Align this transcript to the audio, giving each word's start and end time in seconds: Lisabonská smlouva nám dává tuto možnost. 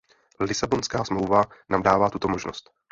Lisabonská 0.39 1.03
smlouva 1.05 1.43
nám 1.69 1.83
dává 1.83 2.09
tuto 2.09 2.27
možnost. 2.27 2.71